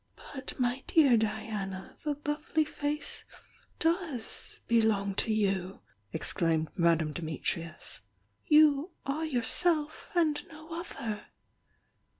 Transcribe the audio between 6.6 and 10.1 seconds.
Madame DimitrTus. «Youi^f yourself,